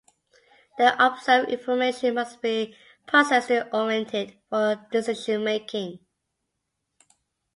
[0.79, 5.99] The observed information must be processed to orient it for decision making.